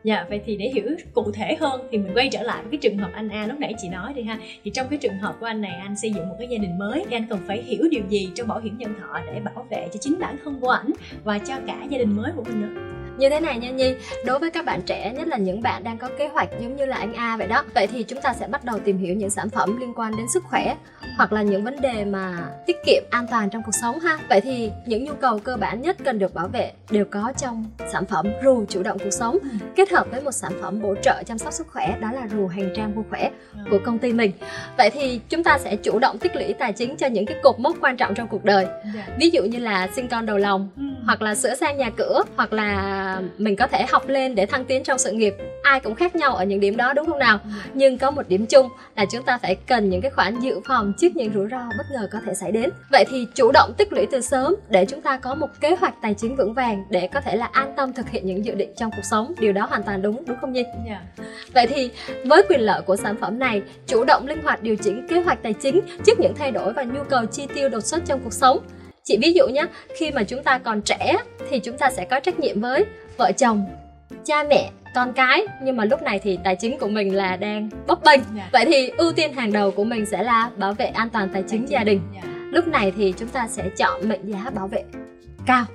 dạ, 0.04 0.26
vậy 0.30 0.42
thì 0.46 0.58
để 0.58 0.72
hiểu 0.74 0.86
cụ 1.14 1.32
thể 1.32 1.58
hơn 1.60 1.88
thì 1.92 1.98
mình 1.98 2.12
quay 2.16 2.30
trở 2.32 2.44
lại 2.44 2.62
với 2.62 2.72
cái 2.72 2.78
trường 2.82 2.98
hợp 2.98 3.10
anh 3.14 3.30
A 3.30 3.48
lúc 3.48 3.60
nãy 3.60 3.74
chị 3.82 3.90
nói 3.90 4.14
đi 4.14 4.24
ha. 4.24 4.40
Thì 4.64 4.72
trong 4.72 4.88
cái 4.90 5.00
trường 5.00 5.18
hợp 5.18 5.36
của 5.40 5.46
anh 5.46 5.62
này 5.62 5.72
anh 5.72 5.98
xây 5.98 6.12
dựng 6.12 6.30
một 6.30 6.36
cái 6.40 6.48
gia 6.48 6.58
đình 6.58 6.78
mới 6.80 7.06
thì 7.10 7.16
anh 7.16 7.28
cần 7.30 7.40
phải 7.48 7.64
hiểu 7.64 7.84
điều 7.92 8.04
gì 8.10 8.30
trong 8.36 8.48
bảo 8.48 8.60
hiểm 8.60 8.78
nhân 8.78 8.96
thọ 9.02 9.20
để 9.34 9.40
bảo 9.40 9.68
vệ 9.70 9.88
cho 9.94 9.98
chính 10.02 10.20
bản 10.20 10.38
thân 10.44 10.60
của 10.62 10.70
ảnh 10.70 10.92
và 11.24 11.40
cho 11.40 11.56
cả 11.68 11.86
gia 11.90 11.98
đình 11.98 12.16
mới 12.16 12.32
của 12.36 12.44
mình 12.44 12.62
nữa? 12.62 12.99
Như 13.20 13.30
thế 13.30 13.40
này 13.40 13.58
nha 13.58 13.70
Nhi 13.70 13.96
đối 14.26 14.40
với 14.40 14.52
các 14.52 14.66
bạn 14.66 14.82
trẻ 14.82 15.14
nhất 15.18 15.28
là 15.28 15.38
những 15.38 15.62
bạn 15.62 15.84
đang 15.84 15.98
có 15.98 16.10
kế 16.18 16.28
hoạch 16.28 16.50
giống 16.62 16.76
như 16.76 16.86
là 16.86 16.98
anh 16.98 17.14
A 17.14 17.38
vậy 17.38 17.48
đó 17.48 17.64
vậy 17.76 17.88
thì 17.88 18.04
chúng 18.04 18.22
ta 18.22 18.34
sẽ 18.34 18.48
bắt 18.48 18.66
đầu 18.66 18.80
tìm 18.80 18.98
hiểu 18.98 19.16
những 19.16 19.30
sản 19.30 19.50
phẩm 19.50 19.80
liên 19.80 19.94
quan 19.96 20.18
đến 20.18 20.26
sức 20.34 20.44
khỏe 20.44 20.76
hoặc 21.18 21.34
là 21.34 21.42
những 21.42 21.64
vấn 21.64 21.82
đề 21.82 22.06
mà 22.06 22.38
tiết 22.66 22.78
kiệm 22.86 23.04
an 23.10 23.26
toàn 23.32 23.50
trong 23.50 23.64
cuộc 23.64 23.76
sống 23.82 24.00
ha 24.00 24.18
vậy 24.30 24.42
thì 24.42 24.72
những 24.86 25.04
nhu 25.04 25.14
cầu 25.14 25.40
cơ 25.40 25.58
bản 25.58 25.82
nhất 25.82 25.98
cần 26.04 26.20
được 26.20 26.34
bảo 26.34 26.48
vệ 26.48 26.72
đều 26.90 27.06
có 27.06 27.34
trong 27.38 27.66
sản 27.92 28.06
phẩm 28.06 28.28
rù 28.44 28.66
chủ 28.70 28.84
động 28.84 28.98
cuộc 29.04 29.12
sống 29.12 29.38
ừ. 29.42 29.50
kết 29.76 29.92
hợp 29.92 30.08
với 30.12 30.22
một 30.22 30.32
sản 30.32 30.52
phẩm 30.62 30.82
bổ 30.82 30.96
trợ 31.04 31.24
chăm 31.26 31.38
sóc 31.38 31.54
sức 31.54 31.68
khỏe 31.68 31.98
đó 32.00 32.12
là 32.12 32.28
rù 32.32 32.48
hành 32.48 32.74
trang 32.76 32.94
vui 32.96 33.04
khỏe 33.10 33.32
của 33.72 33.80
công 33.86 34.00
ty 34.00 34.14
mình 34.14 34.32
vậy 34.78 34.90
thì 34.90 35.22
chúng 35.30 35.44
ta 35.44 35.58
sẽ 35.58 35.76
chủ 35.76 36.00
động 36.00 36.18
tích 36.18 36.36
lũy 36.36 36.54
tài 36.54 36.74
chính 36.74 36.98
cho 36.98 37.08
những 37.08 37.26
cái 37.26 37.38
cột 37.44 37.60
mốc 37.60 37.76
quan 37.82 37.98
trọng 37.98 38.16
trong 38.16 38.28
cuộc 38.28 38.44
đời 38.44 38.66
dạ. 38.96 39.08
ví 39.20 39.30
dụ 39.30 39.44
như 39.44 39.60
là 39.60 39.90
sinh 39.96 40.08
con 40.08 40.26
đầu 40.26 40.38
lòng 40.38 40.70
ừ. 40.78 40.84
hoặc 41.06 41.22
là 41.22 41.36
sửa 41.36 41.56
sang 41.56 41.78
nhà 41.78 41.90
cửa 41.98 42.24
hoặc 42.38 42.54
là 42.54 43.09
mình 43.38 43.56
có 43.56 43.68
thể 43.68 43.86
học 43.90 44.08
lên 44.08 44.36
để 44.36 44.46
thăng 44.46 44.66
tiến 44.66 44.84
trong 44.84 44.98
sự 44.98 45.12
nghiệp 45.12 45.34
ai 45.64 45.80
cũng 45.80 45.96
khác 45.96 46.16
nhau 46.16 46.36
ở 46.36 46.46
những 46.46 46.60
điểm 46.60 46.78
đó 46.78 46.94
đúng 46.94 47.06
không 47.06 47.20
nào 47.20 47.40
ừ. 47.44 47.50
nhưng 47.74 47.98
có 47.98 48.12
một 48.12 48.30
điểm 48.30 48.46
chung 48.46 48.70
là 48.96 49.06
chúng 49.12 49.24
ta 49.24 49.38
phải 49.38 49.56
cần 49.56 49.90
những 49.90 50.02
cái 50.02 50.12
khoản 50.12 50.40
dự 50.40 50.60
phòng 50.68 50.94
trước 50.98 51.16
những 51.16 51.34
rủi 51.34 51.48
ro 51.52 51.58
bất 51.78 51.84
ngờ 51.94 52.08
có 52.12 52.20
thể 52.26 52.34
xảy 52.34 52.52
đến 52.52 52.70
vậy 52.92 53.06
thì 53.10 53.28
chủ 53.36 53.52
động 53.52 53.74
tích 53.78 53.94
lũy 53.94 54.08
từ 54.12 54.22
sớm 54.22 54.56
để 54.70 54.86
chúng 54.86 55.02
ta 55.02 55.18
có 55.18 55.36
một 55.36 55.48
kế 55.62 55.76
hoạch 55.76 55.94
tài 56.02 56.14
chính 56.14 56.36
vững 56.36 56.54
vàng 56.54 56.84
để 56.90 57.08
có 57.14 57.22
thể 57.22 57.36
là 57.36 57.46
an 57.46 57.74
tâm 57.78 57.94
thực 57.94 58.10
hiện 58.10 58.26
những 58.26 58.46
dự 58.46 58.56
định 58.56 58.74
trong 58.78 58.92
cuộc 58.92 59.06
sống 59.12 59.34
điều 59.40 59.54
đó 59.54 59.66
hoàn 59.66 59.84
toàn 59.84 60.02
đúng 60.02 60.26
đúng 60.26 60.38
không 60.42 60.54
nhi 60.54 60.64
yeah. 60.64 61.02
Dạ. 61.18 61.24
vậy 61.54 61.68
thì 61.68 61.92
với 62.26 62.44
quyền 62.50 62.62
lợi 62.62 62.82
của 62.82 62.96
sản 62.96 63.16
phẩm 63.22 63.40
này 63.40 63.62
chủ 63.88 64.04
động 64.04 64.28
linh 64.28 64.42
hoạt 64.44 64.64
điều 64.64 64.76
chỉnh 64.76 65.08
kế 65.08 65.22
hoạch 65.22 65.44
tài 65.44 65.54
chính 65.54 65.82
trước 66.06 66.20
những 66.20 66.34
thay 66.38 66.52
đổi 66.52 66.74
và 66.74 66.84
nhu 66.84 67.04
cầu 67.04 67.26
chi 67.26 67.48
tiêu 67.56 67.70
đột 67.70 67.84
xuất 67.84 68.06
trong 68.06 68.20
cuộc 68.24 68.34
sống 68.34 68.60
chị 69.04 69.18
ví 69.22 69.34
dụ 69.34 69.48
nhé 69.48 69.66
khi 69.96 70.12
mà 70.12 70.24
chúng 70.24 70.44
ta 70.44 70.58
còn 70.58 70.82
trẻ 70.82 71.18
thì 71.50 71.60
chúng 71.60 71.78
ta 71.78 71.90
sẽ 71.90 72.06
có 72.06 72.20
trách 72.20 72.40
nhiệm 72.40 72.62
với 72.62 72.86
vợ 73.18 73.32
chồng 73.32 73.66
cha 74.26 74.44
mẹ 74.44 74.70
con 74.96 75.14
cái 75.14 75.46
nhưng 75.62 75.78
mà 75.78 75.86
lúc 75.86 76.02
này 76.02 76.20
thì 76.20 76.40
tài 76.44 76.56
chính 76.56 76.78
của 76.78 76.88
mình 76.88 77.16
là 77.16 77.36
đang 77.36 77.70
bấp 77.88 78.04
bênh 78.04 78.20
yeah. 78.20 78.36
Dạ. 78.36 78.50
vậy 78.52 78.66
thì 78.66 78.90
ưu 78.90 79.12
tiên 79.12 79.34
hàng 79.34 79.52
đầu 79.52 79.72
của 79.72 79.84
mình 79.84 80.06
sẽ 80.06 80.24
là 80.24 80.50
bảo 80.58 80.74
vệ 80.74 80.86
an 80.86 81.10
toàn 81.10 81.30
tài 81.34 81.44
chính 81.50 81.70
gia 81.70 81.84
đình 81.84 82.02
yeah. 82.14 82.26
Dạ. 82.26 82.32
lúc 82.52 82.68
này 82.68 82.94
thì 82.98 83.14
chúng 83.18 83.30
ta 83.30 83.48
sẽ 83.48 83.70
chọn 83.78 84.10
mệnh 84.10 84.32
giá 84.32 84.50
bảo 84.56 84.68
vệ 84.68 84.84
cao 85.46 85.66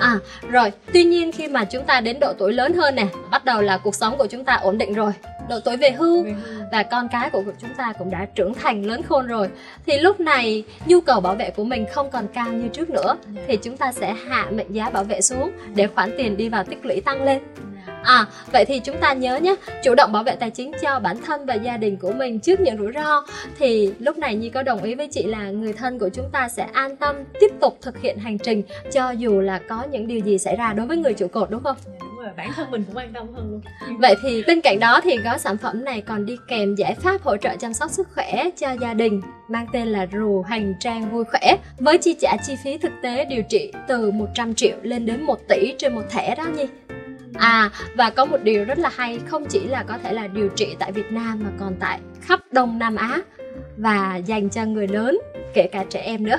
à 0.00 0.18
rồi 0.50 0.72
tuy 0.92 1.04
nhiên 1.04 1.32
khi 1.32 1.48
mà 1.48 1.64
chúng 1.64 1.84
ta 1.84 2.00
đến 2.00 2.20
độ 2.20 2.32
tuổi 2.32 2.52
lớn 2.52 2.74
hơn 2.74 2.94
nè 2.94 3.06
bắt 3.30 3.44
đầu 3.44 3.62
là 3.62 3.78
cuộc 3.78 3.94
sống 3.94 4.18
của 4.18 4.26
chúng 4.26 4.44
ta 4.44 4.54
ổn 4.54 4.78
định 4.78 4.94
rồi 4.94 5.12
độ 5.48 5.60
tuổi 5.60 5.76
về 5.76 5.90
hưu 5.90 6.26
và 6.72 6.82
con 6.82 7.08
cái 7.08 7.30
của 7.30 7.42
chúng 7.60 7.74
ta 7.76 7.92
cũng 7.98 8.10
đã 8.10 8.26
trưởng 8.34 8.54
thành 8.54 8.86
lớn 8.86 9.02
khôn 9.02 9.26
rồi 9.26 9.48
thì 9.86 9.98
lúc 9.98 10.20
này 10.20 10.64
nhu 10.86 11.00
cầu 11.00 11.20
bảo 11.20 11.34
vệ 11.34 11.50
của 11.50 11.64
mình 11.64 11.86
không 11.92 12.10
còn 12.10 12.26
cao 12.34 12.52
như 12.52 12.68
trước 12.68 12.90
nữa 12.90 13.16
dạ. 13.34 13.42
thì 13.46 13.56
chúng 13.56 13.76
ta 13.76 13.92
sẽ 13.92 14.12
hạ 14.12 14.46
mệnh 14.50 14.72
giá 14.72 14.90
bảo 14.90 15.04
vệ 15.04 15.20
xuống 15.20 15.50
để 15.74 15.86
khoản 15.86 16.10
tiền 16.18 16.36
đi 16.36 16.48
vào 16.48 16.64
tích 16.64 16.84
lũy 16.84 17.00
tăng 17.00 17.22
lên 17.22 17.42
À, 18.02 18.26
vậy 18.52 18.64
thì 18.64 18.78
chúng 18.78 18.96
ta 18.98 19.12
nhớ 19.12 19.36
nhé, 19.36 19.54
chủ 19.84 19.94
động 19.94 20.12
bảo 20.12 20.22
vệ 20.22 20.36
tài 20.36 20.50
chính 20.50 20.72
cho 20.82 20.98
bản 20.98 21.16
thân 21.26 21.46
và 21.46 21.54
gia 21.54 21.76
đình 21.76 21.96
của 21.96 22.12
mình 22.12 22.40
trước 22.40 22.60
những 22.60 22.76
rủi 22.78 22.92
ro 22.92 23.24
thì 23.58 23.92
lúc 23.98 24.18
này 24.18 24.34
Nhi 24.34 24.48
có 24.48 24.62
đồng 24.62 24.82
ý 24.82 24.94
với 24.94 25.08
chị 25.10 25.22
là 25.22 25.50
người 25.50 25.72
thân 25.72 25.98
của 25.98 26.08
chúng 26.08 26.30
ta 26.32 26.48
sẽ 26.48 26.68
an 26.72 26.96
tâm 26.96 27.16
tiếp 27.40 27.50
tục 27.60 27.78
thực 27.82 28.00
hiện 28.00 28.18
hành 28.18 28.38
trình 28.38 28.62
cho 28.92 29.10
dù 29.10 29.40
là 29.40 29.60
có 29.68 29.84
những 29.90 30.06
điều 30.06 30.18
gì 30.18 30.38
xảy 30.38 30.56
ra 30.56 30.72
đối 30.72 30.86
với 30.86 30.96
người 30.96 31.14
trụ 31.14 31.28
cột 31.28 31.50
đúng 31.50 31.62
không? 31.62 31.76
Và 32.28 32.34
bản 32.36 32.52
thân 32.56 32.70
mình 32.70 32.84
cũng 32.86 32.96
an 32.96 33.12
tâm 33.14 33.34
hơn 33.34 33.50
luôn. 33.50 33.60
Vậy 33.98 34.14
thì 34.22 34.44
bên 34.46 34.60
cạnh 34.60 34.80
đó 34.80 35.00
thì 35.04 35.16
gói 35.16 35.38
sản 35.38 35.56
phẩm 35.56 35.84
này 35.84 36.00
còn 36.00 36.26
đi 36.26 36.36
kèm 36.48 36.74
giải 36.74 36.94
pháp 36.94 37.22
hỗ 37.22 37.36
trợ 37.36 37.56
chăm 37.56 37.72
sóc 37.72 37.90
sức 37.90 38.08
khỏe 38.14 38.50
cho 38.56 38.72
gia 38.80 38.94
đình, 38.94 39.22
mang 39.48 39.66
tên 39.72 39.88
là 39.88 40.06
rù 40.12 40.42
hành 40.42 40.74
trang 40.80 41.10
vui 41.10 41.24
khỏe, 41.24 41.56
với 41.78 41.98
chi 41.98 42.16
trả 42.20 42.36
chi 42.46 42.56
phí 42.64 42.78
thực 42.78 42.92
tế 43.02 43.24
điều 43.24 43.42
trị 43.42 43.72
từ 43.88 44.10
100 44.10 44.54
triệu 44.54 44.76
lên 44.82 45.06
đến 45.06 45.22
1 45.22 45.38
tỷ 45.48 45.74
trên 45.78 45.94
một 45.94 46.02
thẻ 46.10 46.34
đó 46.34 46.44
Nhi 46.44 46.66
à 47.34 47.70
và 47.94 48.10
có 48.10 48.24
một 48.24 48.42
điều 48.42 48.64
rất 48.64 48.78
là 48.78 48.90
hay, 48.96 49.20
không 49.26 49.44
chỉ 49.44 49.60
là 49.60 49.82
có 49.82 49.98
thể 49.98 50.12
là 50.12 50.26
điều 50.26 50.48
trị 50.48 50.76
tại 50.78 50.92
Việt 50.92 51.12
Nam 51.12 51.40
mà 51.44 51.50
còn 51.60 51.74
tại 51.80 52.00
khắp 52.20 52.40
Đông 52.52 52.78
Nam 52.78 52.96
Á 52.96 53.18
và 53.76 54.16
dành 54.16 54.48
cho 54.48 54.64
người 54.64 54.88
lớn, 54.88 55.18
kể 55.54 55.68
cả 55.72 55.84
trẻ 55.90 56.00
em 56.00 56.24
nữa 56.24 56.38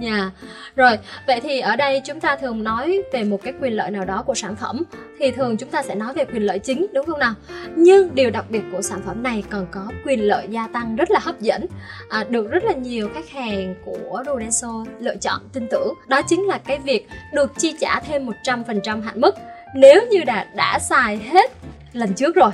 Dạ. 0.00 0.16
Yeah. 0.16 0.32
Rồi, 0.76 0.98
vậy 1.26 1.40
thì 1.40 1.60
ở 1.60 1.76
đây 1.76 2.02
chúng 2.04 2.20
ta 2.20 2.36
thường 2.36 2.64
nói 2.64 3.02
về 3.12 3.24
một 3.24 3.40
cái 3.42 3.52
quyền 3.60 3.72
lợi 3.72 3.90
nào 3.90 4.04
đó 4.04 4.22
của 4.26 4.34
sản 4.34 4.56
phẩm 4.56 4.82
thì 5.18 5.30
thường 5.30 5.56
chúng 5.56 5.68
ta 5.68 5.82
sẽ 5.82 5.94
nói 5.94 6.14
về 6.14 6.24
quyền 6.24 6.42
lợi 6.42 6.58
chính 6.58 6.86
đúng 6.92 7.06
không 7.06 7.18
nào? 7.18 7.34
Nhưng 7.76 8.14
điều 8.14 8.30
đặc 8.30 8.44
biệt 8.48 8.62
của 8.72 8.82
sản 8.82 9.00
phẩm 9.06 9.22
này 9.22 9.44
còn 9.50 9.66
có 9.70 9.86
quyền 10.04 10.20
lợi 10.20 10.46
gia 10.50 10.66
tăng 10.66 10.96
rất 10.96 11.10
là 11.10 11.20
hấp 11.22 11.40
dẫn 11.40 11.66
à, 12.08 12.24
được 12.24 12.50
rất 12.50 12.64
là 12.64 12.72
nhiều 12.72 13.08
khách 13.14 13.30
hàng 13.30 13.74
của 13.84 14.22
Rodenso 14.26 14.84
lựa 15.00 15.16
chọn 15.16 15.40
tin 15.52 15.66
tưởng. 15.70 15.94
Đó 16.08 16.22
chính 16.22 16.46
là 16.46 16.58
cái 16.58 16.78
việc 16.78 17.08
được 17.32 17.52
chi 17.58 17.74
trả 17.80 18.00
thêm 18.00 18.26
100% 18.44 19.02
hạn 19.02 19.20
mức 19.20 19.34
nếu 19.74 20.02
như 20.10 20.24
đã 20.24 20.46
đã 20.54 20.78
xài 20.78 21.16
hết 21.16 21.50
lần 21.92 22.14
trước 22.14 22.34
rồi 22.34 22.50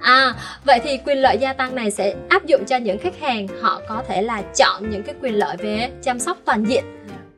À, 0.00 0.34
vậy 0.64 0.80
thì 0.84 0.98
quyền 1.06 1.18
lợi 1.18 1.38
gia 1.38 1.52
tăng 1.52 1.74
này 1.74 1.90
sẽ 1.90 2.14
áp 2.28 2.46
dụng 2.46 2.64
cho 2.64 2.76
những 2.76 2.98
khách 2.98 3.20
hàng 3.20 3.46
họ 3.60 3.80
có 3.88 4.02
thể 4.08 4.22
là 4.22 4.42
chọn 4.42 4.90
những 4.90 5.02
cái 5.02 5.14
quyền 5.22 5.34
lợi 5.34 5.56
về 5.56 5.90
chăm 6.02 6.18
sóc 6.18 6.38
toàn 6.44 6.64
diện, 6.64 6.84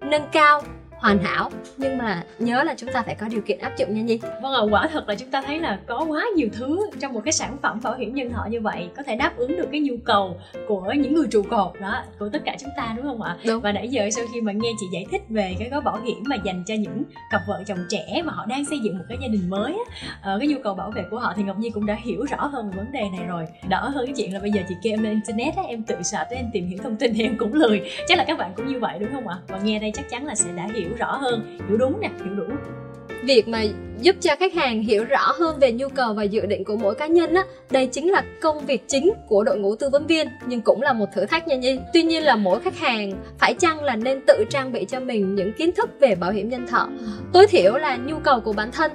nâng 0.00 0.28
cao 0.32 0.62
hoàn 1.02 1.18
hảo. 1.18 1.50
Nhưng 1.76 1.98
mà 1.98 2.24
nhớ 2.38 2.62
là 2.62 2.74
chúng 2.76 2.90
ta 2.92 3.02
phải 3.02 3.14
có 3.14 3.28
điều 3.28 3.40
kiện 3.40 3.58
áp 3.58 3.72
dụng 3.76 3.94
nha 3.94 4.02
nhi. 4.02 4.20
Vâng 4.42 4.52
ạ 4.52 4.60
quả 4.70 4.88
thật 4.92 5.08
là 5.08 5.14
chúng 5.14 5.30
ta 5.30 5.42
thấy 5.42 5.58
là 5.58 5.78
có 5.86 6.04
quá 6.08 6.24
nhiều 6.36 6.48
thứ 6.52 6.90
trong 7.00 7.12
một 7.12 7.20
cái 7.24 7.32
sản 7.32 7.56
phẩm 7.62 7.80
bảo 7.82 7.94
hiểm 7.94 8.14
nhân 8.14 8.32
thọ 8.32 8.46
như 8.50 8.60
vậy 8.60 8.88
có 8.96 9.02
thể 9.02 9.16
đáp 9.16 9.36
ứng 9.36 9.56
được 9.56 9.68
cái 9.72 9.80
nhu 9.80 9.94
cầu 10.04 10.40
của 10.68 10.92
những 10.96 11.14
người 11.14 11.26
trụ 11.30 11.42
cột 11.42 11.80
đó 11.80 12.02
của 12.18 12.28
tất 12.28 12.42
cả 12.44 12.56
chúng 12.60 12.70
ta 12.76 12.94
đúng 12.96 13.06
không 13.06 13.22
ạ? 13.22 13.36
Đúng. 13.46 13.60
và 13.60 13.72
nãy 13.72 13.88
giờ 13.88 14.10
sau 14.10 14.24
khi 14.34 14.40
mà 14.40 14.52
nghe 14.52 14.70
chị 14.80 14.86
giải 14.92 15.06
thích 15.10 15.22
về 15.28 15.56
cái 15.58 15.68
gói 15.68 15.80
bảo 15.80 16.00
hiểm 16.04 16.22
mà 16.26 16.36
dành 16.44 16.64
cho 16.66 16.74
những 16.74 17.02
cặp 17.30 17.40
vợ 17.48 17.62
chồng 17.66 17.78
trẻ 17.90 18.22
mà 18.24 18.32
họ 18.32 18.46
đang 18.46 18.64
xây 18.64 18.78
dựng 18.78 18.98
một 18.98 19.04
cái 19.08 19.18
gia 19.22 19.28
đình 19.28 19.50
mới 19.50 19.72
á, 19.72 20.34
uh, 20.34 20.40
cái 20.40 20.48
nhu 20.48 20.58
cầu 20.64 20.74
bảo 20.74 20.90
vệ 20.90 21.02
của 21.10 21.18
họ 21.18 21.32
thì 21.36 21.42
ngọc 21.42 21.58
nhi 21.58 21.70
cũng 21.70 21.86
đã 21.86 21.96
hiểu 22.04 22.24
rõ 22.24 22.46
hơn 22.46 22.70
về 22.70 22.76
vấn 22.76 22.92
đề 22.92 23.02
này 23.16 23.26
rồi. 23.26 23.44
Đỡ 23.68 23.88
hơn 23.88 24.06
cái 24.06 24.14
chuyện 24.16 24.34
là 24.34 24.40
bây 24.40 24.50
giờ 24.50 24.62
chị 24.68 24.74
kêu 24.82 24.92
em 24.92 25.02
lên 25.02 25.12
internet 25.12 25.56
á, 25.56 25.62
em 25.68 25.82
tự 25.82 26.02
search 26.02 26.30
em 26.30 26.50
tìm 26.52 26.66
hiểu 26.66 26.78
thông 26.82 26.96
tin 26.96 27.14
thì 27.14 27.22
em 27.22 27.36
cũng 27.38 27.54
lười. 27.54 27.82
Chắc 28.08 28.18
là 28.18 28.24
các 28.24 28.38
bạn 28.38 28.52
cũng 28.56 28.66
như 28.66 28.80
vậy 28.80 28.98
đúng 28.98 29.12
không 29.12 29.28
ạ? 29.28 29.36
Và 29.48 29.58
nghe 29.58 29.78
đây 29.78 29.92
chắc 29.94 30.10
chắn 30.10 30.26
là 30.26 30.34
sẽ 30.34 30.52
đã 30.56 30.68
hiểu 30.74 30.88
rõ 30.98 31.16
hơn, 31.16 31.58
hiểu 31.68 31.78
đúng 31.78 32.00
nè, 32.00 32.10
hiểu 32.24 32.34
đủ. 32.34 32.44
Việc 33.24 33.48
mà 33.48 33.62
giúp 34.00 34.16
cho 34.20 34.36
khách 34.40 34.54
hàng 34.54 34.82
hiểu 34.82 35.04
rõ 35.04 35.32
hơn 35.38 35.58
về 35.60 35.72
nhu 35.72 35.88
cầu 35.88 36.14
và 36.14 36.22
dự 36.22 36.46
định 36.46 36.64
của 36.64 36.76
mỗi 36.76 36.94
cá 36.94 37.06
nhân 37.06 37.34
á, 37.34 37.44
đây 37.70 37.86
chính 37.86 38.10
là 38.10 38.22
công 38.40 38.66
việc 38.66 38.88
chính 38.88 39.12
của 39.28 39.44
đội 39.44 39.58
ngũ 39.58 39.76
tư 39.76 39.88
vấn 39.88 40.06
viên, 40.06 40.28
nhưng 40.46 40.60
cũng 40.60 40.82
là 40.82 40.92
một 40.92 41.06
thử 41.14 41.26
thách 41.26 41.48
nha 41.48 41.56
nhi. 41.56 41.78
Tuy 41.94 42.02
nhiên 42.02 42.24
là 42.24 42.36
mỗi 42.36 42.60
khách 42.60 42.78
hàng 42.78 43.12
phải 43.38 43.54
chăng 43.54 43.84
là 43.84 43.96
nên 43.96 44.20
tự 44.26 44.44
trang 44.50 44.72
bị 44.72 44.84
cho 44.84 45.00
mình 45.00 45.34
những 45.34 45.52
kiến 45.52 45.72
thức 45.72 45.90
về 46.00 46.14
bảo 46.14 46.32
hiểm 46.32 46.48
nhân 46.48 46.66
thọ, 46.66 46.88
tối 47.32 47.46
thiểu 47.46 47.76
là 47.76 47.96
nhu 47.96 48.18
cầu 48.18 48.40
của 48.40 48.52
bản 48.52 48.72
thân 48.72 48.92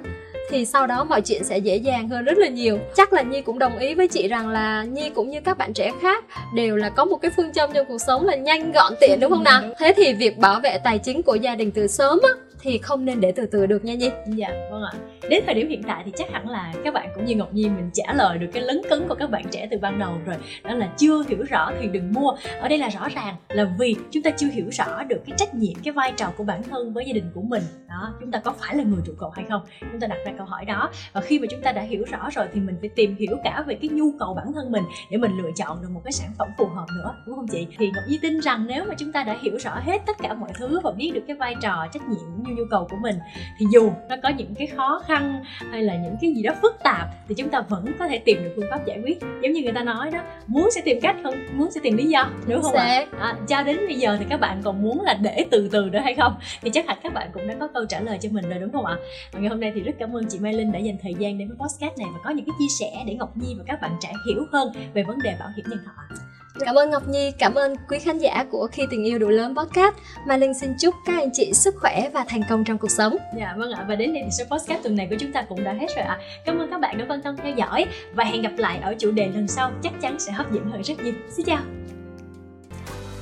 thì 0.50 0.64
sau 0.64 0.86
đó 0.86 1.04
mọi 1.04 1.20
chuyện 1.20 1.44
sẽ 1.44 1.58
dễ 1.58 1.76
dàng 1.76 2.08
hơn 2.08 2.24
rất 2.24 2.38
là 2.38 2.48
nhiều. 2.48 2.78
Chắc 2.96 3.12
là 3.12 3.22
nhi 3.22 3.42
cũng 3.42 3.58
đồng 3.58 3.78
ý 3.78 3.94
với 3.94 4.08
chị 4.08 4.28
rằng 4.28 4.48
là 4.48 4.84
nhi 4.84 5.10
cũng 5.14 5.30
như 5.30 5.40
các 5.40 5.58
bạn 5.58 5.72
trẻ 5.72 5.90
khác 6.02 6.24
đều 6.54 6.76
là 6.76 6.88
có 6.88 7.04
một 7.04 7.16
cái 7.16 7.30
phương 7.36 7.52
châm 7.52 7.70
trong 7.72 7.86
cuộc 7.88 7.98
sống 7.98 8.24
là 8.26 8.36
nhanh 8.36 8.72
gọn 8.72 8.92
tiện 9.00 9.20
đúng 9.20 9.30
không 9.30 9.44
nào? 9.44 9.62
Thế 9.78 9.92
thì 9.96 10.12
việc 10.12 10.38
bảo 10.38 10.60
vệ 10.60 10.78
tài 10.84 10.98
chính 10.98 11.22
của 11.22 11.34
gia 11.34 11.54
đình 11.54 11.70
từ 11.70 11.86
sớm 11.86 12.18
á 12.22 12.30
thì 12.60 12.78
không 12.78 13.04
nên 13.04 13.20
để 13.20 13.32
từ 13.32 13.46
từ 13.46 13.66
được 13.66 13.84
nha 13.84 13.94
Nhi. 13.94 14.10
Dạ 14.26 14.48
vâng 14.70 14.82
ạ. 14.82 14.92
Đến 15.30 15.42
thời 15.46 15.54
điểm 15.54 15.68
hiện 15.68 15.82
tại 15.82 16.02
thì 16.04 16.12
chắc 16.16 16.30
hẳn 16.32 16.48
là 16.48 16.74
các 16.84 16.94
bạn 16.94 17.08
cũng 17.14 17.24
như 17.24 17.34
Ngọc 17.36 17.54
Nhi 17.54 17.68
mình 17.68 17.90
trả 17.94 18.12
lời 18.12 18.38
được 18.38 18.48
cái 18.52 18.62
lấn 18.62 18.80
cấn 18.90 19.08
của 19.08 19.14
các 19.14 19.30
bạn 19.30 19.44
trẻ 19.50 19.68
từ 19.70 19.78
ban 19.78 19.98
đầu 19.98 20.12
rồi. 20.26 20.36
Đó 20.64 20.74
là 20.74 20.88
chưa 20.96 21.24
hiểu 21.28 21.42
rõ 21.48 21.72
thì 21.80 21.88
đừng 21.88 22.12
mua. 22.12 22.30
Ở 22.60 22.68
đây 22.68 22.78
là 22.78 22.88
rõ 22.88 23.08
ràng 23.14 23.36
là 23.48 23.74
vì 23.78 23.96
chúng 24.10 24.22
ta 24.22 24.30
chưa 24.30 24.48
hiểu 24.52 24.66
rõ 24.70 25.02
được 25.02 25.20
cái 25.26 25.34
trách 25.38 25.54
nhiệm, 25.54 25.74
cái 25.84 25.92
vai 25.92 26.12
trò 26.16 26.32
của 26.36 26.44
bản 26.44 26.62
thân 26.62 26.92
với 26.92 27.04
gia 27.06 27.12
đình 27.12 27.30
của 27.34 27.42
mình. 27.42 27.62
Đó, 27.88 28.14
chúng 28.20 28.30
ta 28.30 28.38
có 28.38 28.52
phải 28.52 28.76
là 28.76 28.84
người 28.84 29.00
trụ 29.06 29.12
cột 29.18 29.32
hay 29.36 29.44
không? 29.48 29.62
Chúng 29.80 30.00
ta 30.00 30.06
đặt 30.06 30.18
ra 30.26 30.32
câu 30.38 30.46
hỏi 30.46 30.64
đó. 30.64 30.90
Và 31.12 31.20
khi 31.20 31.38
mà 31.38 31.46
chúng 31.50 31.62
ta 31.62 31.72
đã 31.72 31.82
hiểu 31.82 32.04
rõ 32.10 32.28
rồi 32.34 32.46
thì 32.52 32.60
mình 32.60 32.76
phải 32.80 32.88
tìm 32.88 33.16
hiểu 33.16 33.36
cả 33.44 33.64
về 33.66 33.74
cái 33.74 33.88
nhu 33.88 34.12
cầu 34.18 34.34
bản 34.34 34.52
thân 34.52 34.72
mình 34.72 34.84
Để 35.10 35.18
mình 35.18 35.32
lựa 35.42 35.50
chọn 35.56 35.82
được 35.82 35.88
một 35.90 36.00
cái 36.04 36.12
sản 36.12 36.30
phẩm 36.38 36.48
phù 36.58 36.66
hợp 36.66 36.86
nữa 36.96 37.14
Đúng 37.26 37.36
không 37.36 37.48
chị? 37.48 37.66
Thì 37.78 37.86
Ngọc 37.86 38.04
Nhi 38.08 38.18
tin 38.22 38.40
rằng 38.40 38.66
nếu 38.66 38.84
mà 38.84 38.94
chúng 38.98 39.12
ta 39.12 39.24
đã 39.24 39.36
hiểu 39.42 39.58
rõ 39.58 39.80
hết 39.84 40.02
tất 40.06 40.16
cả 40.22 40.34
mọi 40.34 40.50
thứ 40.58 40.80
và 40.84 40.90
biết 40.90 41.10
được 41.14 41.22
cái 41.26 41.36
vai 41.36 41.54
trò, 41.62 41.86
trách 41.92 42.08
nhiệm 42.08 42.44
như 42.48 42.54
nhu 42.54 42.64
cầu 42.70 42.86
của 42.90 42.96
mình. 43.02 43.18
Thì 43.58 43.66
dù 43.72 43.92
nó 44.08 44.16
có 44.22 44.28
những 44.28 44.54
cái 44.54 44.66
khó 44.66 45.02
khăn 45.06 45.44
hay 45.70 45.82
là 45.82 45.96
những 45.96 46.16
cái 46.20 46.32
gì 46.34 46.42
đó 46.42 46.52
phức 46.62 46.76
tạp 46.84 47.08
thì 47.28 47.34
chúng 47.34 47.48
ta 47.48 47.60
vẫn 47.60 47.86
có 47.98 48.08
thể 48.08 48.18
tìm 48.18 48.44
được 48.44 48.52
phương 48.56 48.66
pháp 48.70 48.86
giải 48.86 49.00
quyết. 49.04 49.18
Giống 49.42 49.52
như 49.52 49.62
người 49.62 49.72
ta 49.72 49.82
nói 49.82 50.10
đó 50.10 50.18
muốn 50.46 50.70
sẽ 50.74 50.80
tìm 50.84 51.00
cách 51.00 51.16
hơn 51.24 51.46
muốn 51.52 51.70
sẽ 51.70 51.80
tìm 51.82 51.96
lý 51.96 52.04
do 52.04 52.30
đúng 52.46 52.62
không 52.62 52.74
ạ? 52.74 53.06
à? 53.20 53.36
cho 53.48 53.62
đến 53.62 53.76
bây 53.86 53.94
giờ 53.94 54.16
thì 54.20 54.26
các 54.30 54.40
bạn 54.40 54.60
còn 54.64 54.82
muốn 54.82 55.00
là 55.00 55.18
để 55.22 55.44
từ 55.50 55.68
từ 55.72 55.88
nữa 55.92 56.00
hay 56.04 56.14
không? 56.14 56.34
Thì 56.62 56.70
chắc 56.70 56.86
hẳn 56.86 56.98
các 57.02 57.14
bạn 57.14 57.30
cũng 57.32 57.48
đã 57.48 57.54
có 57.60 57.68
câu 57.74 57.84
trả 57.88 58.00
lời 58.00 58.18
cho 58.20 58.28
mình 58.32 58.48
rồi 58.48 58.58
đúng 58.58 58.72
không 58.72 58.84
ạ? 58.84 58.96
Và 59.32 59.40
ngày 59.40 59.48
hôm 59.48 59.60
nay 59.60 59.72
thì 59.74 59.80
rất 59.80 59.92
cảm 59.98 60.16
ơn 60.16 60.24
chị 60.28 60.38
Mai 60.38 60.52
Linh 60.52 60.72
đã 60.72 60.78
dành 60.78 60.96
thời 61.02 61.14
gian 61.18 61.38
đến 61.38 61.48
với 61.48 61.56
podcast 61.56 61.98
này 61.98 62.08
và 62.14 62.20
có 62.24 62.30
những 62.30 62.46
cái 62.46 62.54
chia 62.58 62.74
sẻ 62.80 63.04
để 63.06 63.14
Ngọc 63.14 63.36
Nhi 63.36 63.54
và 63.58 63.64
các 63.66 63.80
bạn 63.80 63.96
trẻ 64.00 64.12
hiểu 64.26 64.44
hơn 64.52 64.72
về 64.94 65.02
vấn 65.02 65.18
đề 65.22 65.36
bảo 65.40 65.48
hiểm 65.56 65.64
nhân 65.68 65.78
thọ 65.86 66.16
Cảm 66.60 66.74
ơn 66.74 66.90
Ngọc 66.90 67.08
Nhi, 67.08 67.32
cảm 67.38 67.54
ơn 67.54 67.76
quý 67.88 67.98
khán 67.98 68.18
giả 68.18 68.44
của 68.50 68.68
Khi 68.72 68.82
Tình 68.90 69.04
Yêu 69.04 69.18
Đủ 69.18 69.28
Lớn 69.28 69.54
Podcast. 69.56 69.94
Mai 70.26 70.38
Linh 70.38 70.54
xin 70.54 70.74
chúc 70.80 70.94
các 71.06 71.16
anh 71.18 71.30
chị 71.32 71.52
sức 71.54 71.74
khỏe 71.80 72.10
và 72.14 72.24
thành 72.28 72.42
công 72.50 72.64
trong 72.64 72.78
cuộc 72.78 72.90
sống. 72.90 73.16
Dạ 73.38 73.54
vâng 73.58 73.72
ạ, 73.72 73.84
và 73.88 73.94
đến 73.94 74.14
đây 74.14 74.22
thì 74.24 74.30
số 74.38 74.44
podcast 74.56 74.82
tuần 74.82 74.96
này 74.96 75.06
của 75.10 75.16
chúng 75.20 75.32
ta 75.32 75.42
cũng 75.48 75.64
đã 75.64 75.72
hết 75.72 75.86
rồi 75.96 76.04
ạ. 76.04 76.18
Cảm 76.44 76.58
ơn 76.58 76.70
các 76.70 76.80
bạn 76.80 76.98
đã 76.98 77.04
quan 77.08 77.22
tâm 77.22 77.36
theo 77.36 77.52
dõi 77.56 77.86
và 78.14 78.24
hẹn 78.24 78.42
gặp 78.42 78.52
lại 78.56 78.78
ở 78.82 78.94
chủ 78.98 79.10
đề 79.10 79.28
lần 79.34 79.48
sau 79.48 79.70
chắc 79.82 79.92
chắn 80.02 80.18
sẽ 80.18 80.32
hấp 80.32 80.52
dẫn 80.52 80.70
hơn 80.70 80.82
rất 80.82 80.94
nhiều. 81.04 81.14
Xin 81.36 81.46
chào. 81.46 81.60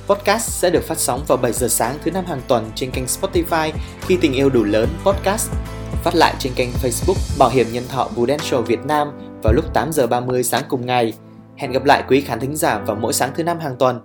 Podcast 0.07 0.49
sẽ 0.49 0.69
được 0.69 0.83
phát 0.83 0.97
sóng 0.97 1.23
vào 1.27 1.37
7 1.37 1.51
giờ 1.51 1.67
sáng 1.67 1.97
thứ 2.03 2.11
năm 2.11 2.25
hàng 2.25 2.41
tuần 2.47 2.71
trên 2.75 2.91
kênh 2.91 3.05
Spotify 3.05 3.71
Khi 4.01 4.17
Tình 4.21 4.33
Yêu 4.33 4.49
Đủ 4.49 4.63
Lớn 4.63 4.89
Podcast, 5.03 5.51
phát 6.03 6.15
lại 6.15 6.33
trên 6.39 6.53
kênh 6.55 6.69
Facebook 6.83 7.37
Bảo 7.39 7.49
hiểm 7.49 7.67
Nhân 7.71 7.83
thọ 7.89 8.09
Prudential 8.13 8.61
Việt 8.61 8.85
Nam 8.85 9.11
vào 9.43 9.53
lúc 9.53 9.73
8 9.73 9.91
giờ 9.91 10.07
30 10.07 10.43
sáng 10.43 10.63
cùng 10.69 10.85
ngày. 10.85 11.13
Hẹn 11.57 11.71
gặp 11.71 11.85
lại 11.85 12.03
quý 12.07 12.21
khán 12.21 12.39
thính 12.39 12.55
giả 12.55 12.79
vào 12.79 12.95
mỗi 12.95 13.13
sáng 13.13 13.31
thứ 13.35 13.43
năm 13.43 13.59
hàng 13.59 13.75
tuần. 13.79 13.99